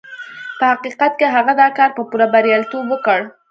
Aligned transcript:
په 0.57 0.63
حقيقت 0.71 1.11
کې 1.19 1.27
هغه 1.35 1.53
دا 1.61 1.67
کار 1.77 1.89
په 1.97 2.01
پوره 2.09 2.27
برياليتوب 2.33 2.85
وکړ. 2.89 3.19